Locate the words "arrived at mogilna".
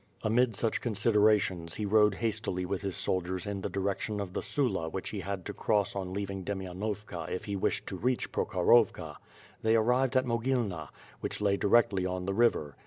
9.75-10.89